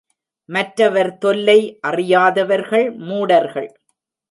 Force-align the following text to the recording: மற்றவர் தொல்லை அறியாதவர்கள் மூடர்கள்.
மற்றவர் 0.49 1.17
தொல்லை 1.17 1.77
அறியாதவர்கள் 1.81 2.91
மூடர்கள். 3.01 3.71